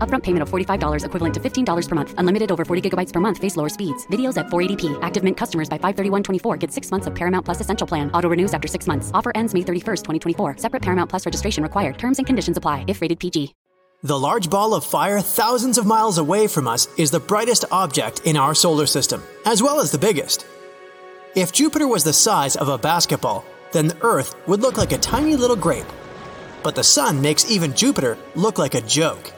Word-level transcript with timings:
Upfront 0.00 0.24
payment 0.24 0.42
of 0.42 0.50
$45 0.50 1.06
equivalent 1.06 1.34
to 1.36 1.40
$15 1.40 1.88
per 1.88 1.94
month. 1.94 2.14
Unlimited 2.18 2.52
over 2.52 2.66
40 2.66 2.90
gigabytes 2.90 3.14
per 3.14 3.20
month. 3.20 3.38
Face 3.38 3.56
lower 3.56 3.70
speeds. 3.70 4.06
Videos 4.08 4.36
at 4.36 4.48
480p. 4.48 4.98
Active 5.00 5.24
Mint 5.24 5.38
customers 5.38 5.70
by 5.70 5.78
531.24 5.78 6.58
get 6.58 6.70
six 6.70 6.90
months 6.90 7.06
of 7.06 7.14
Paramount 7.14 7.46
Plus 7.46 7.62
Essential 7.62 7.86
Plan. 7.86 8.10
Auto 8.12 8.28
renews 8.28 8.52
after 8.52 8.68
six 8.68 8.86
months. 8.86 9.10
Offer 9.14 9.32
ends 9.34 9.54
May 9.54 9.60
31st, 9.60 10.02
2024. 10.04 10.58
Separate 10.58 10.82
Paramount 10.82 11.08
Plus 11.08 11.24
registration 11.24 11.62
required. 11.62 11.96
Terms 11.96 12.18
and 12.18 12.26
conditions 12.26 12.58
apply 12.58 12.84
if 12.88 13.00
rated 13.00 13.18
PG. 13.18 13.54
The 14.02 14.18
large 14.18 14.50
ball 14.50 14.74
of 14.74 14.84
fire 14.84 15.20
thousands 15.22 15.78
of 15.78 15.86
miles 15.86 16.18
away 16.18 16.46
from 16.46 16.68
us 16.68 16.88
is 16.98 17.10
the 17.10 17.20
brightest 17.20 17.64
object 17.70 18.20
in 18.26 18.36
our 18.36 18.54
solar 18.54 18.84
system, 18.84 19.22
as 19.46 19.62
well 19.62 19.80
as 19.80 19.90
the 19.90 19.98
biggest. 19.98 20.44
If 21.34 21.52
Jupiter 21.52 21.88
was 21.88 22.04
the 22.04 22.12
size 22.12 22.54
of 22.54 22.68
a 22.68 22.76
basketball, 22.76 23.46
then 23.72 23.88
the 23.88 23.96
Earth 24.02 24.36
would 24.46 24.60
look 24.60 24.76
like 24.76 24.92
a 24.92 24.98
tiny 24.98 25.36
little 25.36 25.56
grape. 25.56 25.86
But 26.62 26.74
the 26.74 26.84
Sun 26.84 27.22
makes 27.22 27.50
even 27.50 27.74
Jupiter 27.74 28.18
look 28.34 28.58
like 28.58 28.74
a 28.74 28.82
joke. 28.82 29.32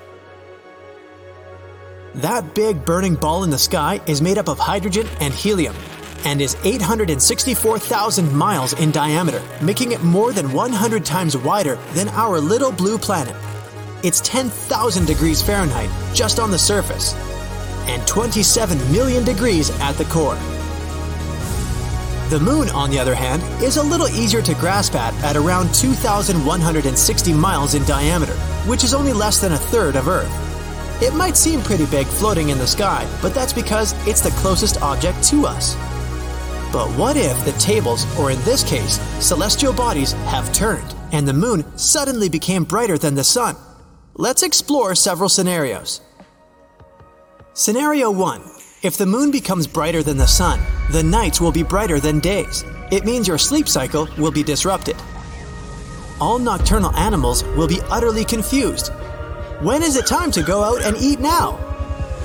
That 2.16 2.54
big 2.54 2.82
burning 2.82 3.14
ball 3.14 3.44
in 3.44 3.50
the 3.50 3.58
sky 3.58 4.00
is 4.06 4.22
made 4.22 4.38
up 4.38 4.48
of 4.48 4.58
hydrogen 4.58 5.06
and 5.20 5.34
helium 5.34 5.76
and 6.24 6.40
is 6.40 6.56
864,000 6.64 8.34
miles 8.34 8.72
in 8.72 8.90
diameter, 8.90 9.42
making 9.60 9.92
it 9.92 10.02
more 10.02 10.32
than 10.32 10.50
100 10.50 11.04
times 11.04 11.36
wider 11.36 11.76
than 11.92 12.08
our 12.08 12.40
little 12.40 12.72
blue 12.72 12.96
planet. 12.96 13.36
It's 14.02 14.22
10,000 14.22 15.04
degrees 15.04 15.42
Fahrenheit 15.42 15.90
just 16.14 16.40
on 16.40 16.50
the 16.50 16.58
surface, 16.58 17.14
and 17.86 18.04
27 18.06 18.78
million 18.90 19.22
degrees 19.22 19.68
at 19.80 19.92
the 19.92 20.06
core. 20.06 20.38
The 22.30 22.40
moon, 22.40 22.70
on 22.70 22.90
the 22.90 22.98
other 22.98 23.14
hand, 23.14 23.42
is 23.62 23.76
a 23.76 23.82
little 23.82 24.08
easier 24.08 24.40
to 24.40 24.54
grasp 24.54 24.94
at 24.94 25.12
at 25.22 25.36
around 25.36 25.72
2,160 25.74 27.32
miles 27.34 27.74
in 27.74 27.84
diameter, 27.84 28.34
which 28.64 28.84
is 28.84 28.94
only 28.94 29.12
less 29.12 29.38
than 29.38 29.52
a 29.52 29.58
third 29.58 29.96
of 29.96 30.08
Earth. 30.08 30.45
It 31.02 31.14
might 31.14 31.36
seem 31.36 31.60
pretty 31.62 31.86
big 31.86 32.06
floating 32.06 32.48
in 32.48 32.58
the 32.58 32.66
sky, 32.66 33.08
but 33.20 33.34
that's 33.34 33.52
because 33.52 33.92
it's 34.06 34.20
the 34.20 34.30
closest 34.40 34.80
object 34.82 35.22
to 35.24 35.46
us. 35.46 35.74
But 36.72 36.88
what 36.98 37.16
if 37.16 37.42
the 37.44 37.52
tables, 37.52 38.06
or 38.18 38.30
in 38.30 38.40
this 38.42 38.62
case, 38.62 38.98
celestial 39.24 39.72
bodies, 39.72 40.12
have 40.24 40.52
turned, 40.52 40.94
and 41.12 41.26
the 41.26 41.32
moon 41.32 41.64
suddenly 41.78 42.28
became 42.28 42.64
brighter 42.64 42.98
than 42.98 43.14
the 43.14 43.24
sun? 43.24 43.56
Let's 44.14 44.42
explore 44.42 44.94
several 44.94 45.28
scenarios. 45.28 46.00
Scenario 47.52 48.10
1 48.10 48.42
if 48.82 48.98
the 48.98 49.06
moon 49.06 49.32
becomes 49.32 49.66
brighter 49.66 50.02
than 50.02 50.16
the 50.16 50.26
sun, 50.26 50.60
the 50.92 51.02
nights 51.02 51.40
will 51.40 51.50
be 51.50 51.62
brighter 51.62 51.98
than 51.98 52.20
days. 52.20 52.62
It 52.92 53.04
means 53.04 53.26
your 53.26 53.38
sleep 53.38 53.68
cycle 53.68 54.06
will 54.16 54.30
be 54.30 54.44
disrupted. 54.44 54.96
All 56.20 56.38
nocturnal 56.38 56.94
animals 56.94 57.42
will 57.56 57.66
be 57.66 57.80
utterly 57.90 58.24
confused. 58.24 58.92
When 59.60 59.82
is 59.82 59.96
it 59.96 60.06
time 60.06 60.30
to 60.32 60.42
go 60.42 60.62
out 60.62 60.82
and 60.82 60.94
eat 60.98 61.18
now? 61.18 61.56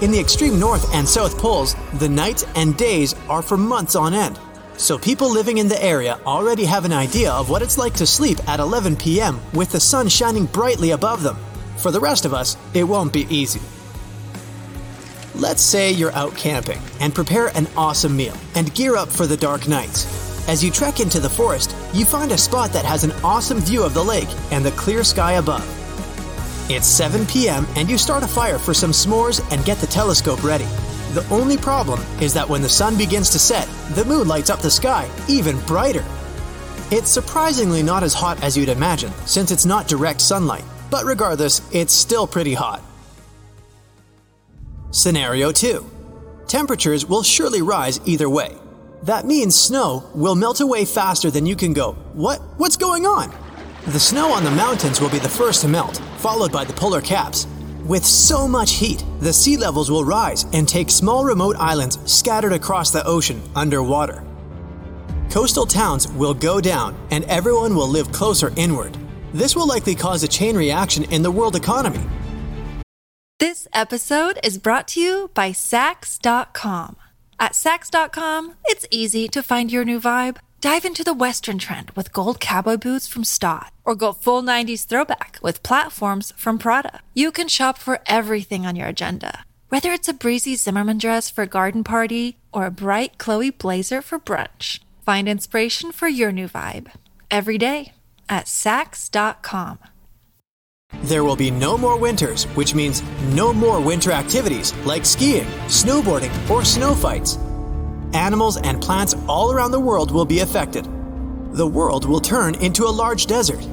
In 0.01 0.11
the 0.11 0.19
extreme 0.19 0.59
north 0.59 0.93
and 0.93 1.07
south 1.07 1.37
poles, 1.37 1.77
the 1.93 2.09
nights 2.09 2.43
and 2.55 2.75
days 2.75 3.15
are 3.29 3.41
for 3.41 3.55
months 3.55 3.95
on 3.95 4.13
end. 4.13 4.37
So 4.75 4.97
people 4.97 5.31
living 5.31 5.57
in 5.57 5.69
the 5.69 5.81
area 5.81 6.19
already 6.25 6.65
have 6.65 6.83
an 6.83 6.91
idea 6.91 7.31
of 7.31 7.49
what 7.49 7.61
it's 7.61 7.77
like 7.77 7.93
to 7.93 8.05
sleep 8.05 8.37
at 8.49 8.59
11 8.59 8.97
p.m. 8.97 9.39
with 9.53 9.71
the 9.71 9.79
sun 9.79 10.09
shining 10.09 10.45
brightly 10.45 10.91
above 10.91 11.23
them. 11.23 11.37
For 11.77 11.89
the 11.89 12.01
rest 12.01 12.25
of 12.25 12.33
us, 12.33 12.57
it 12.73 12.83
won't 12.83 13.13
be 13.13 13.25
easy. 13.33 13.61
Let's 15.33 15.61
say 15.61 15.89
you're 15.89 16.11
out 16.11 16.35
camping 16.35 16.81
and 16.99 17.15
prepare 17.15 17.47
an 17.55 17.67
awesome 17.77 18.17
meal 18.17 18.35
and 18.55 18.75
gear 18.75 18.97
up 18.97 19.07
for 19.07 19.25
the 19.25 19.37
dark 19.37 19.69
nights. 19.69 20.49
As 20.49 20.61
you 20.61 20.69
trek 20.69 20.99
into 20.99 21.21
the 21.21 21.29
forest, 21.29 21.73
you 21.93 22.03
find 22.03 22.33
a 22.33 22.37
spot 22.37 22.73
that 22.73 22.83
has 22.83 23.05
an 23.05 23.13
awesome 23.23 23.59
view 23.61 23.83
of 23.83 23.93
the 23.93 24.03
lake 24.03 24.27
and 24.51 24.65
the 24.65 24.71
clear 24.71 25.05
sky 25.05 25.33
above. 25.33 25.80
It's 26.69 26.87
7 26.87 27.25
p.m. 27.25 27.65
and 27.75 27.89
you 27.89 27.97
start 27.97 28.23
a 28.23 28.27
fire 28.27 28.57
for 28.57 28.73
some 28.73 28.91
s'mores 28.91 29.41
and 29.51 29.65
get 29.65 29.77
the 29.79 29.87
telescope 29.87 30.43
ready. 30.43 30.67
The 31.13 31.27
only 31.29 31.57
problem 31.57 31.99
is 32.21 32.33
that 32.33 32.47
when 32.47 32.61
the 32.61 32.69
sun 32.69 32.97
begins 32.97 33.29
to 33.31 33.39
set, 33.39 33.67
the 33.95 34.05
moon 34.05 34.27
lights 34.27 34.49
up 34.49 34.59
the 34.59 34.71
sky 34.71 35.09
even 35.27 35.59
brighter. 35.61 36.05
It's 36.89 37.09
surprisingly 37.09 37.83
not 37.83 38.03
as 38.03 38.13
hot 38.13 38.41
as 38.43 38.55
you'd 38.55 38.69
imagine, 38.69 39.11
since 39.25 39.51
it's 39.51 39.65
not 39.65 39.87
direct 39.87 40.21
sunlight, 40.21 40.63
but 40.89 41.03
regardless, 41.05 41.61
it's 41.73 41.93
still 41.93 42.27
pretty 42.27 42.53
hot. 42.53 42.81
Scenario 44.91 45.51
2 45.51 45.89
Temperatures 46.47 47.05
will 47.05 47.23
surely 47.23 47.61
rise 47.61 47.99
either 48.05 48.29
way. 48.29 48.57
That 49.03 49.25
means 49.25 49.59
snow 49.59 50.09
will 50.13 50.35
melt 50.35 50.59
away 50.59 50.85
faster 50.85 51.31
than 51.31 51.45
you 51.45 51.55
can 51.55 51.73
go, 51.73 51.93
What? 52.13 52.39
What's 52.57 52.77
going 52.77 53.05
on? 53.05 53.33
The 53.87 53.99
snow 53.99 54.31
on 54.31 54.43
the 54.43 54.51
mountains 54.51 55.01
will 55.01 55.09
be 55.09 55.17
the 55.19 55.27
first 55.27 55.61
to 55.61 55.67
melt, 55.67 55.97
followed 56.17 56.51
by 56.51 56.63
the 56.63 56.73
polar 56.73 57.01
caps. 57.01 57.47
With 57.85 58.05
so 58.05 58.47
much 58.47 58.73
heat, 58.73 59.03
the 59.21 59.33
sea 59.33 59.57
levels 59.57 59.89
will 59.89 60.05
rise 60.05 60.45
and 60.53 60.67
take 60.67 60.91
small 60.91 61.25
remote 61.25 61.55
islands 61.57 61.97
scattered 62.05 62.53
across 62.53 62.91
the 62.91 63.03
ocean 63.05 63.41
underwater. 63.55 64.23
Coastal 65.31 65.65
towns 65.65 66.07
will 66.09 66.33
go 66.35 66.61
down 66.61 66.95
and 67.09 67.23
everyone 67.25 67.75
will 67.75 67.87
live 67.87 68.11
closer 68.11 68.53
inward. 68.55 68.97
This 69.33 69.55
will 69.55 69.67
likely 69.67 69.95
cause 69.95 70.21
a 70.23 70.27
chain 70.27 70.55
reaction 70.55 71.05
in 71.05 71.23
the 71.23 71.31
world 71.31 71.55
economy, 71.55 72.01
This 73.39 73.67
episode 73.73 74.37
is 74.43 74.59
brought 74.59 74.87
to 74.89 75.01
you 75.01 75.31
by 75.33 75.51
Saks.com. 75.51 76.95
At 77.39 77.53
Saks.com, 77.53 78.53
it's 78.65 78.85
easy 78.91 79.27
to 79.29 79.41
find 79.41 79.71
your 79.71 79.83
new 79.83 79.99
vibe. 79.99 80.37
Dive 80.61 80.85
into 80.85 81.03
the 81.03 81.15
Western 81.15 81.57
trend 81.57 81.89
with 81.95 82.13
gold 82.13 82.39
cowboy 82.39 82.77
boots 82.77 83.07
from 83.07 83.23
Stott, 83.23 83.73
or 83.83 83.95
go 83.95 84.13
full 84.13 84.43
90s 84.43 84.85
throwback 84.85 85.39
with 85.41 85.63
platforms 85.63 86.31
from 86.37 86.59
Prada. 86.59 86.99
You 87.15 87.31
can 87.31 87.47
shop 87.47 87.79
for 87.79 87.97
everything 88.05 88.67
on 88.67 88.75
your 88.75 88.87
agenda, 88.87 89.43
whether 89.69 89.91
it's 89.91 90.07
a 90.07 90.13
breezy 90.13 90.55
Zimmermann 90.55 90.99
dress 90.99 91.31
for 91.31 91.45
a 91.45 91.47
garden 91.47 91.83
party 91.83 92.37
or 92.53 92.67
a 92.67 92.71
bright 92.71 93.17
Chloe 93.17 93.49
blazer 93.49 94.03
for 94.03 94.19
brunch. 94.19 94.79
Find 95.03 95.27
inspiration 95.27 95.91
for 95.91 96.07
your 96.07 96.31
new 96.31 96.47
vibe 96.47 96.91
every 97.31 97.57
day 97.57 97.93
at 98.29 98.45
Saks.com. 98.45 99.79
There 101.05 101.23
will 101.23 101.35
be 101.35 101.49
no 101.49 101.75
more 101.75 101.97
winters, 101.97 102.43
which 102.53 102.75
means 102.75 103.01
no 103.33 103.51
more 103.51 103.81
winter 103.81 104.11
activities 104.11 104.75
like 104.85 105.07
skiing, 105.07 105.47
snowboarding, 105.69 106.49
or 106.51 106.63
snow 106.63 106.93
fights. 106.93 107.39
Animals 108.13 108.57
and 108.57 108.81
plants 108.81 109.15
all 109.27 109.51
around 109.51 109.71
the 109.71 109.79
world 109.79 110.11
will 110.11 110.25
be 110.25 110.39
affected. 110.39 110.85
The 111.53 111.67
world 111.67 112.05
will 112.05 112.19
turn 112.19 112.55
into 112.55 112.85
a 112.85 112.91
large 112.91 113.25
desert. 113.25 113.65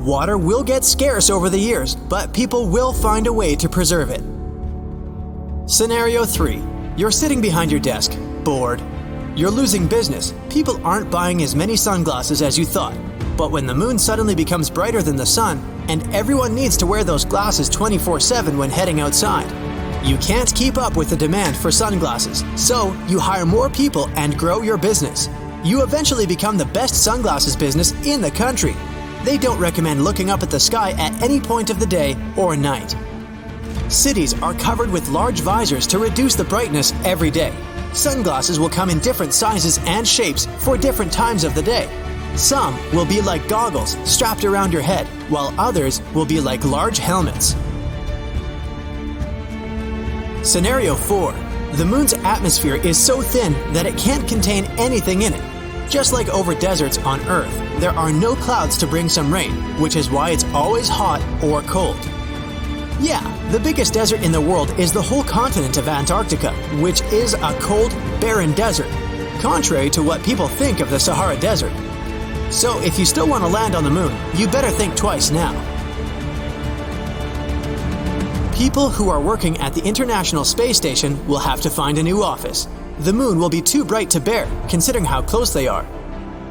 Water 0.00 0.38
will 0.38 0.62
get 0.62 0.84
scarce 0.84 1.30
over 1.30 1.48
the 1.48 1.58
years, 1.58 1.94
but 1.94 2.34
people 2.34 2.68
will 2.68 2.92
find 2.92 3.26
a 3.26 3.32
way 3.32 3.54
to 3.56 3.68
preserve 3.68 4.10
it. 4.10 4.22
Scenario 5.70 6.24
3 6.24 6.62
You're 6.96 7.12
sitting 7.12 7.40
behind 7.40 7.70
your 7.70 7.80
desk, 7.80 8.18
bored. 8.44 8.82
You're 9.36 9.50
losing 9.50 9.86
business. 9.86 10.32
People 10.50 10.84
aren't 10.84 11.10
buying 11.10 11.42
as 11.42 11.54
many 11.54 11.76
sunglasses 11.76 12.42
as 12.42 12.58
you 12.58 12.64
thought. 12.64 12.96
But 13.36 13.50
when 13.50 13.66
the 13.66 13.74
moon 13.74 13.98
suddenly 13.98 14.34
becomes 14.34 14.70
brighter 14.70 15.02
than 15.02 15.16
the 15.16 15.26
sun, 15.26 15.58
and 15.88 16.02
everyone 16.14 16.54
needs 16.54 16.76
to 16.78 16.86
wear 16.86 17.04
those 17.04 17.24
glasses 17.24 17.68
24 17.68 18.18
7 18.18 18.56
when 18.56 18.70
heading 18.70 19.00
outside, 19.00 19.50
you 20.06 20.16
can't 20.18 20.54
keep 20.54 20.78
up 20.78 20.96
with 20.96 21.10
the 21.10 21.16
demand 21.16 21.56
for 21.56 21.72
sunglasses, 21.72 22.44
so 22.54 22.92
you 23.08 23.18
hire 23.18 23.44
more 23.44 23.68
people 23.68 24.08
and 24.10 24.38
grow 24.38 24.62
your 24.62 24.78
business. 24.78 25.28
You 25.64 25.82
eventually 25.82 26.26
become 26.26 26.56
the 26.56 26.66
best 26.66 27.02
sunglasses 27.02 27.56
business 27.56 27.92
in 28.06 28.20
the 28.20 28.30
country. 28.30 28.76
They 29.24 29.36
don't 29.36 29.58
recommend 29.58 30.04
looking 30.04 30.30
up 30.30 30.44
at 30.44 30.50
the 30.50 30.60
sky 30.60 30.92
at 30.92 31.20
any 31.20 31.40
point 31.40 31.70
of 31.70 31.80
the 31.80 31.86
day 31.86 32.16
or 32.36 32.56
night. 32.56 32.94
Cities 33.88 34.40
are 34.42 34.54
covered 34.54 34.92
with 34.92 35.08
large 35.08 35.40
visors 35.40 35.88
to 35.88 35.98
reduce 35.98 36.36
the 36.36 36.44
brightness 36.44 36.92
every 37.04 37.32
day. 37.32 37.52
Sunglasses 37.92 38.60
will 38.60 38.68
come 38.68 38.90
in 38.90 39.00
different 39.00 39.32
sizes 39.32 39.78
and 39.86 40.06
shapes 40.06 40.46
for 40.60 40.78
different 40.78 41.12
times 41.12 41.42
of 41.42 41.56
the 41.56 41.62
day. 41.62 41.88
Some 42.36 42.76
will 42.92 43.06
be 43.06 43.20
like 43.20 43.48
goggles 43.48 43.96
strapped 44.08 44.44
around 44.44 44.72
your 44.72 44.82
head, 44.82 45.08
while 45.28 45.52
others 45.58 46.00
will 46.14 46.26
be 46.26 46.40
like 46.40 46.64
large 46.64 46.98
helmets. 46.98 47.56
Scenario 50.46 50.94
4 50.94 51.32
The 51.72 51.84
moon's 51.84 52.12
atmosphere 52.12 52.76
is 52.76 52.96
so 52.96 53.20
thin 53.20 53.52
that 53.72 53.84
it 53.84 53.98
can't 53.98 54.28
contain 54.28 54.64
anything 54.78 55.22
in 55.22 55.34
it. 55.34 55.90
Just 55.90 56.12
like 56.12 56.28
over 56.28 56.54
deserts 56.54 56.98
on 56.98 57.20
Earth, 57.22 57.52
there 57.80 57.90
are 57.90 58.12
no 58.12 58.36
clouds 58.36 58.76
to 58.78 58.86
bring 58.86 59.08
some 59.08 59.34
rain, 59.34 59.52
which 59.80 59.96
is 59.96 60.08
why 60.08 60.30
it's 60.30 60.44
always 60.54 60.88
hot 60.88 61.20
or 61.42 61.62
cold. 61.62 61.98
Yeah, 63.00 63.20
the 63.50 63.58
biggest 63.58 63.92
desert 63.92 64.22
in 64.22 64.30
the 64.30 64.40
world 64.40 64.70
is 64.78 64.92
the 64.92 65.02
whole 65.02 65.24
continent 65.24 65.78
of 65.78 65.88
Antarctica, 65.88 66.52
which 66.80 67.00
is 67.12 67.34
a 67.34 67.58
cold, 67.60 67.90
barren 68.20 68.52
desert, 68.52 68.88
contrary 69.40 69.90
to 69.90 70.02
what 70.02 70.22
people 70.22 70.46
think 70.46 70.78
of 70.78 70.90
the 70.90 71.00
Sahara 71.00 71.38
Desert. 71.40 71.72
So 72.52 72.80
if 72.82 73.00
you 73.00 73.04
still 73.04 73.28
want 73.28 73.42
to 73.42 73.48
land 73.48 73.74
on 73.74 73.82
the 73.82 73.90
moon, 73.90 74.16
you 74.36 74.46
better 74.46 74.70
think 74.70 74.94
twice 74.94 75.32
now. 75.32 75.75
People 78.56 78.88
who 78.88 79.10
are 79.10 79.20
working 79.20 79.58
at 79.58 79.74
the 79.74 79.84
International 79.84 80.42
Space 80.42 80.78
Station 80.78 81.26
will 81.26 81.38
have 81.38 81.60
to 81.60 81.68
find 81.68 81.98
a 81.98 82.02
new 82.02 82.22
office. 82.22 82.66
The 83.00 83.12
moon 83.12 83.38
will 83.38 83.50
be 83.50 83.60
too 83.60 83.84
bright 83.84 84.08
to 84.08 84.18
bear, 84.18 84.48
considering 84.66 85.04
how 85.04 85.20
close 85.20 85.52
they 85.52 85.68
are. 85.68 85.86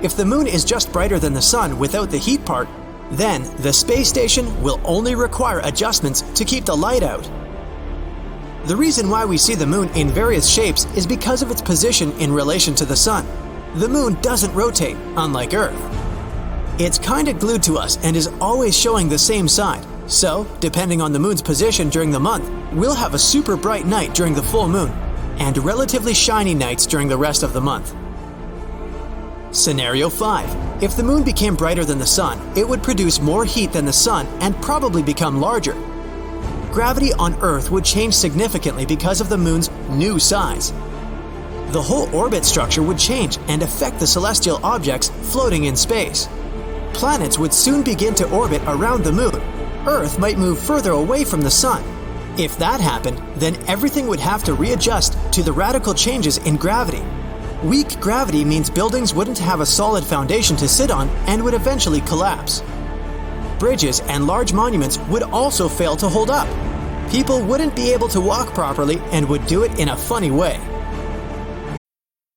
If 0.04 0.16
the 0.16 0.24
moon 0.24 0.46
is 0.46 0.64
just 0.64 0.94
brighter 0.94 1.18
than 1.18 1.34
the 1.34 1.42
sun 1.42 1.80
without 1.80 2.12
the 2.12 2.20
heat 2.20 2.46
part, 2.46 2.70
then 3.10 3.42
the 3.58 3.74
space 3.74 4.08
station 4.08 4.62
will 4.62 4.80
only 4.84 5.16
require 5.16 5.62
adjustments 5.64 6.22
to 6.36 6.46
keep 6.46 6.64
the 6.66 6.78
light 6.78 7.02
out. 7.02 7.28
The 8.66 8.76
reason 8.76 9.10
why 9.10 9.26
we 9.26 9.40
see 9.40 9.56
the 9.56 9.66
moon 9.66 9.90
in 9.96 10.10
various 10.10 10.48
shapes 10.48 10.86
is 10.96 11.08
because 11.08 11.42
of 11.42 11.50
its 11.50 11.64
position 11.64 12.12
in 12.20 12.32
relation 12.32 12.76
to 12.76 12.86
the 12.86 12.96
sun. 12.96 13.26
The 13.78 13.90
moon 13.90 14.14
doesn't 14.22 14.54
rotate, 14.54 14.98
unlike 15.18 15.56
Earth. 15.56 15.82
It's 16.80 17.00
kinda 17.00 17.34
glued 17.34 17.64
to 17.64 17.80
us 17.80 17.98
and 18.04 18.16
is 18.16 18.30
always 18.40 18.78
showing 18.78 19.10
the 19.10 19.18
same 19.18 19.48
side. 19.48 19.84
So, 20.08 20.46
depending 20.60 21.02
on 21.02 21.14
the 21.14 21.20
moon's 21.20 21.42
position 21.42 21.90
during 21.90 22.12
the 22.12 22.20
month, 22.20 22.50
we'll 22.74 22.94
have 22.94 23.16
a 23.16 23.20
super 23.20 23.58
bright 23.58 23.86
night 23.86 24.14
during 24.14 24.36
the 24.36 24.44
full 24.44 24.68
moon 24.68 24.92
and 25.40 25.58
relatively 25.58 26.14
shiny 26.14 26.54
nights 26.54 26.86
during 26.86 27.08
the 27.08 27.18
rest 27.18 27.44
of 27.44 27.54
the 27.54 27.62
month. 27.62 27.96
Scenario 29.52 30.10
5. 30.10 30.84
If 30.84 30.96
the 30.96 31.04
moon 31.04 31.24
became 31.24 31.56
brighter 31.56 31.86
than 31.86 31.98
the 31.98 32.06
sun, 32.06 32.40
it 32.58 32.68
would 32.68 32.84
produce 32.84 33.20
more 33.20 33.46
heat 33.46 33.72
than 33.72 33.86
the 33.86 33.94
sun 33.94 34.28
and 34.42 34.56
probably 34.62 35.02
become 35.02 35.40
larger. 35.40 35.74
Gravity 36.72 37.14
on 37.14 37.34
Earth 37.42 37.72
would 37.72 37.86
change 37.86 38.14
significantly 38.14 38.86
because 38.86 39.22
of 39.22 39.30
the 39.30 39.38
moon's 39.38 39.72
new 39.90 40.20
size. 40.20 40.72
The 41.72 41.82
whole 41.82 42.14
orbit 42.14 42.46
structure 42.46 42.84
would 42.84 43.00
change 43.00 43.38
and 43.48 43.64
affect 43.64 44.00
the 44.00 44.08
celestial 44.08 44.60
objects 44.64 45.10
floating 45.32 45.66
in 45.66 45.76
space. 45.76 46.28
Planets 46.94 47.40
would 47.40 47.54
soon 47.54 47.82
begin 47.82 48.14
to 48.16 48.30
orbit 48.30 48.62
around 48.68 49.04
the 49.04 49.12
moon. 49.12 49.55
Earth 49.88 50.18
might 50.18 50.38
move 50.38 50.58
further 50.58 50.92
away 50.92 51.24
from 51.24 51.42
the 51.42 51.52
sun. 51.52 51.84
If 52.38 52.58
that 52.58 52.80
happened, 52.82 53.22
then 53.36 53.56
everything 53.68 54.08
would 54.08 54.20
have 54.20 54.44
to 54.46 54.54
readjust 54.54 55.16
to 55.34 55.44
the 55.44 55.54
radical 55.54 55.94
changes 55.94 56.38
in 56.40 56.58
gravity. 56.58 57.04
Weak 57.64 58.00
gravity 58.00 58.44
means 58.44 58.70
buildings 58.70 59.14
wouldn't 59.14 59.38
have 59.38 59.62
a 59.62 59.66
solid 59.66 60.04
foundation 60.04 60.56
to 60.58 60.68
sit 60.68 60.90
on 60.90 61.08
and 61.28 61.44
would 61.44 61.54
eventually 61.54 62.02
collapse. 62.02 62.64
Bridges 63.60 64.02
and 64.02 64.28
large 64.28 64.54
monuments 64.54 64.98
would 65.10 65.24
also 65.24 65.70
fail 65.70 65.96
to 65.98 66.10
hold 66.10 66.30
up. 66.30 66.48
People 67.12 67.46
wouldn't 67.46 67.76
be 67.76 67.94
able 67.94 68.08
to 68.10 68.20
walk 68.20 68.54
properly 68.54 69.00
and 69.12 69.30
would 69.30 69.46
do 69.46 69.64
it 69.64 69.80
in 69.80 69.90
a 69.90 69.96
funny 69.96 70.32
way. 70.32 70.60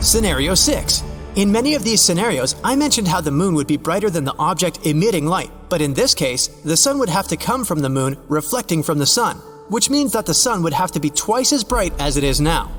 Scenario 0.00 0.54
6. 0.54 1.02
In 1.36 1.50
many 1.50 1.74
of 1.74 1.82
these 1.82 2.02
scenarios, 2.02 2.54
I 2.62 2.76
mentioned 2.76 3.08
how 3.08 3.22
the 3.22 3.30
moon 3.30 3.54
would 3.54 3.66
be 3.66 3.78
brighter 3.78 4.10
than 4.10 4.24
the 4.24 4.36
object 4.38 4.86
emitting 4.86 5.26
light, 5.26 5.50
but 5.70 5.80
in 5.80 5.94
this 5.94 6.14
case, 6.14 6.48
the 6.48 6.76
sun 6.76 6.98
would 6.98 7.08
have 7.08 7.28
to 7.28 7.36
come 7.36 7.64
from 7.64 7.80
the 7.80 7.88
moon 7.88 8.18
reflecting 8.28 8.82
from 8.82 8.98
the 8.98 9.06
sun, 9.06 9.36
which 9.68 9.88
means 9.88 10.12
that 10.12 10.26
the 10.26 10.34
sun 10.34 10.62
would 10.62 10.74
have 10.74 10.92
to 10.92 11.00
be 11.00 11.10
twice 11.10 11.52
as 11.52 11.64
bright 11.64 11.92
as 11.98 12.18
it 12.18 12.24
is 12.24 12.40
now. 12.40 12.70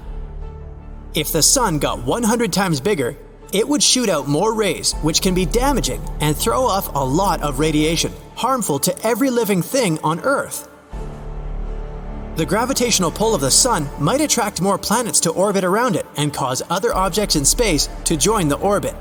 If 1.16 1.32
the 1.32 1.42
sun 1.42 1.80
got 1.80 2.04
100 2.04 2.54
times 2.54 2.80
bigger, 2.80 3.18
it 3.52 3.68
would 3.68 3.82
shoot 3.82 4.10
out 4.10 4.28
more 4.28 4.54
rays, 4.54 4.94
which 5.02 5.22
can 5.22 5.34
be 5.34 5.46
damaging 5.46 6.02
and 6.22 6.38
throw 6.38 6.66
off 6.66 6.94
a 6.96 7.04
lot 7.04 7.42
of 7.42 7.60
radiation, 7.60 8.14
harmful 8.36 8.78
to 8.80 9.06
every 9.06 9.32
living 9.32 9.64
thing 9.64 10.00
on 10.04 10.20
Earth. 10.20 10.70
The 12.38 12.46
gravitational 12.46 13.10
pull 13.10 13.34
of 13.34 13.42
the 13.42 13.50
Sun 13.50 13.90
might 14.00 14.22
attract 14.22 14.62
more 14.62 14.78
planets 14.78 15.20
to 15.22 15.32
orbit 15.32 15.64
around 15.64 15.96
it 15.96 16.06
and 16.18 16.32
cause 16.32 16.62
other 16.70 16.94
objects 16.94 17.36
in 17.36 17.44
space 17.44 17.90
to 18.04 18.16
join 18.16 18.48
the 18.48 18.60
orbit. 18.60 18.94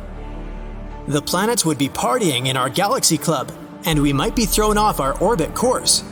The 1.07 1.21
planets 1.21 1.63
would 1.63 1.77
be 1.77 1.91
partying 1.91 2.47
in 2.47 2.57
our 2.57 2.71
galaxy 2.71 3.19
club, 3.19 3.53
and 3.85 4.01
we 4.01 4.11
might 4.11 4.35
be 4.35 4.47
thrown 4.47 4.79
off 4.79 5.01
our 5.01 5.19
orbit 5.19 5.55
course. 5.55 6.03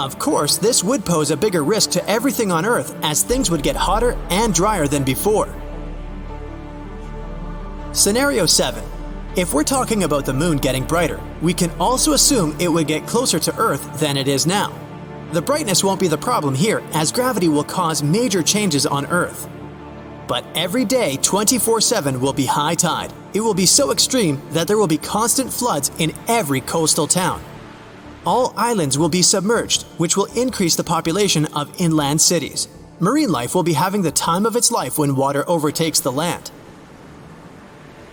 Of 0.00 0.18
course, 0.18 0.56
this 0.56 0.82
would 0.82 1.04
pose 1.04 1.30
a 1.30 1.36
bigger 1.36 1.62
risk 1.62 1.90
to 1.92 2.04
everything 2.10 2.50
on 2.50 2.66
Earth 2.66 2.96
as 3.04 3.22
things 3.22 3.52
would 3.52 3.62
get 3.62 3.76
hotter 3.76 4.18
and 4.28 4.52
drier 4.52 4.88
than 4.88 5.04
before. 5.04 5.54
Scenario 7.92 8.46
7. 8.46 8.82
If 9.36 9.54
we're 9.54 9.62
talking 9.62 10.02
about 10.02 10.26
the 10.26 10.34
moon 10.34 10.56
getting 10.56 10.82
brighter, 10.82 11.20
we 11.40 11.54
can 11.54 11.70
also 11.78 12.14
assume 12.14 12.56
it 12.58 12.66
would 12.66 12.88
get 12.88 13.06
closer 13.06 13.38
to 13.38 13.56
Earth 13.58 14.00
than 14.00 14.16
it 14.16 14.26
is 14.26 14.44
now. 14.44 14.83
The 15.34 15.42
brightness 15.42 15.82
won't 15.82 15.98
be 15.98 16.06
the 16.06 16.16
problem 16.16 16.54
here, 16.54 16.80
as 16.92 17.10
gravity 17.10 17.48
will 17.48 17.64
cause 17.64 18.04
major 18.04 18.40
changes 18.40 18.86
on 18.86 19.04
Earth. 19.06 19.50
But 20.28 20.46
every 20.54 20.84
day, 20.84 21.16
24 21.16 21.80
7 21.80 22.20
will 22.20 22.32
be 22.32 22.46
high 22.46 22.76
tide. 22.76 23.12
It 23.32 23.40
will 23.40 23.52
be 23.52 23.66
so 23.66 23.90
extreme 23.90 24.40
that 24.50 24.68
there 24.68 24.78
will 24.78 24.86
be 24.86 24.96
constant 24.96 25.52
floods 25.52 25.90
in 25.98 26.12
every 26.28 26.60
coastal 26.60 27.08
town. 27.08 27.42
All 28.24 28.54
islands 28.56 28.96
will 28.96 29.08
be 29.08 29.22
submerged, 29.22 29.82
which 29.98 30.16
will 30.16 30.26
increase 30.36 30.76
the 30.76 30.84
population 30.84 31.46
of 31.46 31.80
inland 31.80 32.20
cities. 32.20 32.68
Marine 33.00 33.32
life 33.32 33.56
will 33.56 33.64
be 33.64 33.72
having 33.72 34.02
the 34.02 34.12
time 34.12 34.46
of 34.46 34.54
its 34.54 34.70
life 34.70 34.98
when 34.98 35.16
water 35.16 35.42
overtakes 35.48 35.98
the 35.98 36.12
land. 36.12 36.52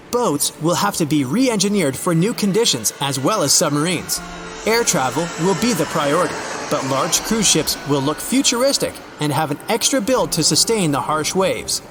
Boats 0.09 0.59
will 0.59 0.73
have 0.73 0.95
to 0.95 1.05
be 1.05 1.23
re 1.23 1.51
engineered 1.51 1.95
for 1.95 2.15
new 2.15 2.33
conditions 2.33 2.91
as 2.99 3.19
well 3.19 3.43
as 3.43 3.53
submarines. 3.53 4.19
Air 4.65 4.83
travel 4.83 5.27
will 5.45 5.61
be 5.61 5.73
the 5.73 5.85
priority 5.85 6.33
but 6.71 6.87
large 6.87 7.19
cruise 7.23 7.47
ships 7.47 7.77
will 7.89 8.01
look 8.01 8.17
futuristic 8.17 8.93
and 9.19 9.31
have 9.31 9.51
an 9.51 9.59
extra 9.67 9.99
build 9.99 10.31
to 10.31 10.41
sustain 10.41 10.89
the 10.89 11.01
harsh 11.01 11.35
waves. 11.35 11.81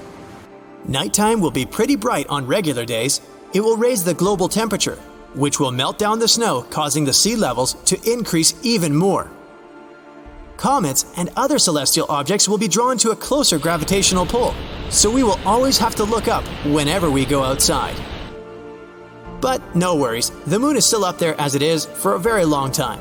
Nighttime 0.87 1.41
will 1.41 1.51
be 1.51 1.67
pretty 1.67 1.95
bright 1.95 2.27
on 2.29 2.47
regular 2.47 2.87
days. 2.87 3.21
It 3.53 3.61
will 3.61 3.77
raise 3.77 4.03
the 4.03 4.15
global 4.15 4.49
temperature, 4.49 4.97
which 5.35 5.61
will 5.61 5.71
melt 5.71 5.99
down 5.99 6.19
the 6.19 6.27
snow, 6.27 6.63
causing 6.63 7.05
the 7.05 7.13
sea 7.13 7.37
levels 7.37 7.75
to 7.85 8.01
increase 8.11 8.55
even 8.63 8.97
more. 8.97 9.31
Comets 10.57 11.13
and 11.19 11.31
other 11.37 11.59
celestial 11.59 12.07
objects 12.09 12.49
will 12.49 12.59
be 12.59 12.69
drawn 12.69 12.97
to 12.99 13.11
a 13.11 13.17
closer 13.17 13.59
gravitational 13.59 14.25
pull, 14.25 14.55
so 14.89 15.11
we 15.11 15.23
will 15.23 15.39
always 15.45 15.77
have 15.77 15.95
to 15.97 16.05
look 16.05 16.27
up 16.27 16.45
whenever 16.65 17.11
we 17.11 17.27
go 17.27 17.45
outside. 17.45 17.97
But 19.43 19.77
no 19.77 19.95
worries, 19.95 20.31
the 20.47 20.59
moon 20.59 20.77
is 20.77 20.87
still 20.87 21.05
up 21.05 21.19
there 21.19 21.39
as 21.39 21.55
it 21.55 21.63
is 21.63 21.85
for 21.85 22.15
a 22.15 22.19
very 22.19 22.45
long 22.45 22.73
time 22.73 23.01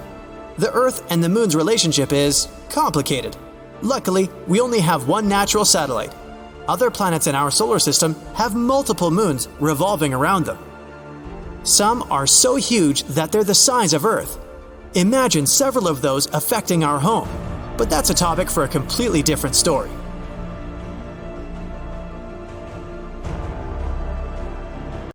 the 0.59 0.71
Earth 0.73 1.09
and 1.09 1.23
the 1.23 1.29
Moon's 1.29 1.55
relationship 1.55 2.11
is 2.11 2.49
complicated. 2.69 3.37
Luckily, 3.81 4.29
we 4.45 4.59
only 4.59 4.81
have 4.81 5.07
one 5.07 5.25
natural 5.29 5.63
satellite. 5.63 6.13
Other 6.67 6.91
planets 6.91 7.27
in 7.27 7.35
our 7.35 7.49
solar 7.49 7.79
system 7.79 8.13
have 8.35 8.55
multiple 8.55 9.09
moons 9.09 9.47
revolving 9.61 10.13
around 10.13 10.45
them. 10.45 10.59
Some 11.63 12.03
are 12.11 12.27
so 12.27 12.57
huge 12.57 13.03
that 13.03 13.31
they're 13.31 13.45
the 13.45 13.55
size 13.55 13.93
of 13.93 14.03
Earth. 14.03 14.37
Imagine 14.95 15.47
several 15.47 15.87
of 15.87 16.01
those 16.01 16.27
affecting 16.33 16.83
our 16.83 16.99
home. 16.99 17.29
But 17.77 17.89
that's 17.89 18.09
a 18.09 18.13
topic 18.13 18.49
for 18.49 18.65
a 18.65 18.67
completely 18.67 19.23
different 19.23 19.55
story. 19.55 19.89